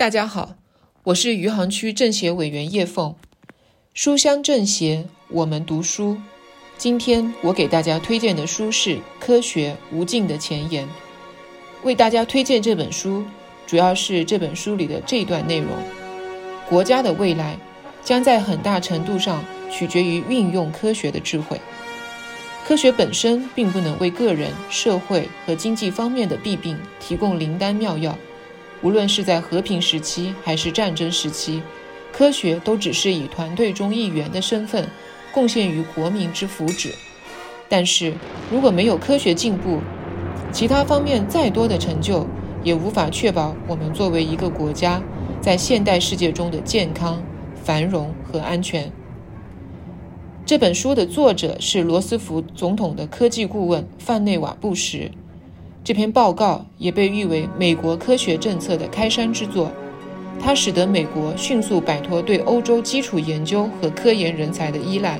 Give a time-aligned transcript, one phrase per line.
[0.00, 0.54] 大家好，
[1.02, 3.14] 我是余杭区政协委员叶凤。
[3.92, 6.16] 书香政协，我们读书。
[6.78, 10.86] 今天我给大家推荐的书是《科学无尽的前沿》。
[11.82, 13.26] 为大家推荐这本书，
[13.66, 15.68] 主要是这本书里的这段内容：
[16.66, 17.58] 国家的未来
[18.02, 21.60] 将在很大程度上取决于运用科学的智慧。
[22.66, 28.16] 科学本身并不能为个人、社会和经济方面的弊病提供灵丹妙药。
[28.82, 31.62] 无论是在和平时期还是战争时期，
[32.12, 34.88] 科学都只是以团队中一员的身份
[35.32, 36.90] 贡献于国民之福祉。
[37.68, 38.14] 但是，
[38.50, 39.80] 如果没有科学进步，
[40.50, 42.26] 其他方面再多的成就
[42.64, 45.02] 也无法确保我们作为一个国家
[45.40, 47.22] 在现代世界中的健康、
[47.62, 48.90] 繁荣和安全。
[50.44, 55.12] 这本书的作者是罗斯福总统的科技顾问范内瓦·布什。
[55.82, 59.72] 这篇报告也被誉为美国科学政策的开山之作，
[60.38, 65.18] 它使得美国迅速摆脱对欧洲基础研究和科研人才的依赖，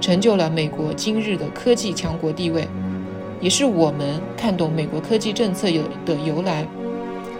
[0.00, 2.66] 成就了美国今日的科技强国地位，
[3.38, 6.66] 也是我们看懂美国科技政策有的由来、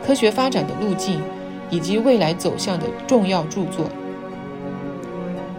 [0.06, 1.18] 科学发展的路径
[1.70, 3.86] 以及未来走向的重要著作。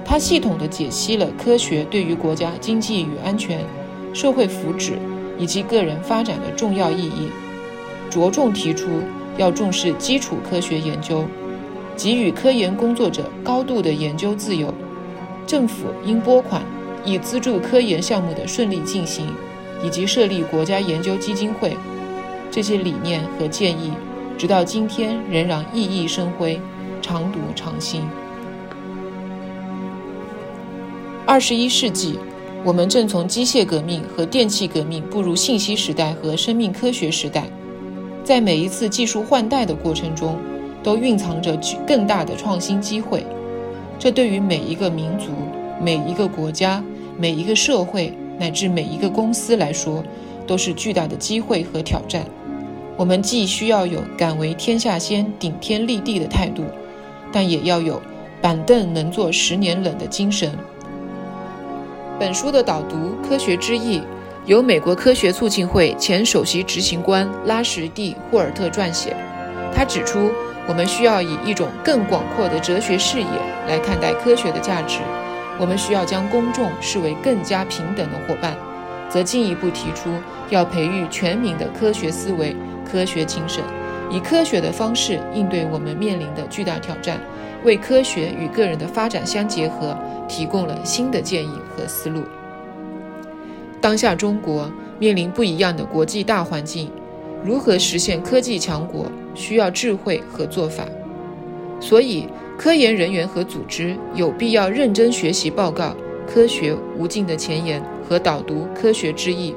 [0.06, 3.60] 它系统地解析了科学对于国家经济与安全、
[4.14, 4.94] 社会福祉。
[5.40, 7.30] 以及个人发展的重要意义，
[8.10, 8.88] 着重提出
[9.38, 11.26] 要重视基础科学研究，
[11.96, 14.72] 给予科研工作者高度的研究自由。
[15.48, 16.62] 政府应拨款
[17.06, 19.26] 以资助科研项目的顺利进行，
[19.84, 21.76] 以及设立国家研究基金会。
[22.52, 23.94] 这些理念和建议，
[24.38, 26.60] 直到今天仍然熠熠生辉，
[27.02, 28.02] 常读常新。
[31.26, 32.20] 二十一世纪。
[32.66, 37.46] 我们正从机械革命和电气革命步入信息时代和生命科学时代，
[38.24, 40.36] 在每一次技术换代的过程中，
[40.84, 43.26] 都蕴藏着更大的创新机会。
[43.98, 45.28] 这对于每一个民族、
[45.82, 46.84] 每一个国家、
[47.18, 50.04] 每一个社会乃至每一个公司来说，
[50.46, 52.26] 都是巨大的机会和挑战。
[52.98, 56.66] 我们既需要有敢为天下先、顶天立地的态度，
[57.32, 58.02] 但也要有
[58.42, 60.52] 板凳能坐十年冷的精神。
[62.20, 64.00] 本书的导读《科学之翼》
[64.46, 69.16] 由美国科学促进会前首席执行官拉什蒂·霍尔特撰写。
[69.74, 70.30] 他指出，
[70.68, 73.26] 我们需要以一种更广阔的哲学视野
[73.70, 75.00] 来看待科学的价值。
[75.58, 78.54] 我们需要将公众视为更加平等的伙伴，
[79.08, 80.10] 则进一步提出
[80.50, 82.54] 要培育全民的科学思维、
[82.90, 83.64] 科学精神，
[84.12, 87.18] 以科学的方式应对我们面临的巨大挑战。
[87.64, 89.98] 为科学与个人的发展相结合，
[90.28, 92.24] 提供了新的建议和思路。
[93.82, 96.92] 当下中国面临不一样的国际大环境，
[97.44, 100.86] 如何实现科技强国，需要智慧和做法。
[101.80, 102.28] 所以，
[102.58, 105.96] 科研人员和组织有必要认真学习报告
[106.32, 109.52] 《科学无尽的前沿》和导读《科学之翼》，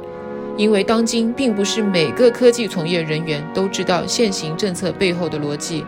[0.57, 5.85] 因为当今并不是每个科技从业人员都知道现行政策背后的逻辑。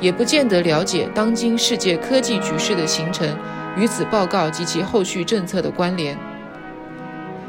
[0.00, 3.28] 也不见得了解当今世界科技局势的形成
[3.76, 6.16] 与此报告及其后续政策的关联。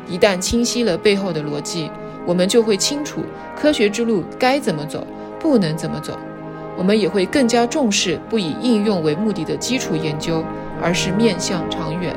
[0.07, 1.91] 一旦清晰了背后的逻辑，
[2.25, 3.23] 我们就会清楚
[3.55, 5.05] 科学之路该怎么走，
[5.39, 6.17] 不能怎么走。
[6.77, 10.43] 我们也会更加重视不以应用为目的的基础研究，
[10.81, 12.15] 而是面向长远。